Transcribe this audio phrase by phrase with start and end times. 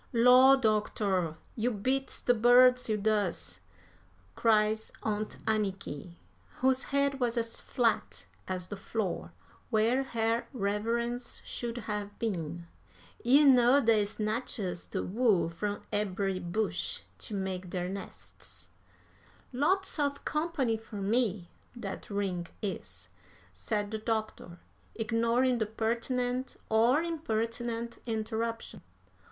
[0.13, 1.35] "Law, doctor!
[1.55, 3.59] you beats de birds, you does,"
[4.35, 6.15] cries Aunt Anniky,
[6.55, 9.31] whose head was as flat as the floor,
[9.69, 12.65] where her reverence should have been.
[13.23, 18.69] "You know dey snatches de wool from ebery bush to make deir nests."
[19.53, 23.09] "Lots of company for me, that ring is,"
[23.53, 24.57] said the doctor,
[24.95, 28.81] ignoring the pertinent or impertinent interruption.